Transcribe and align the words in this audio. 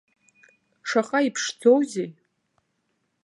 Шаҟа 0.89 1.19
иԥшӡоузеи! 1.27 2.09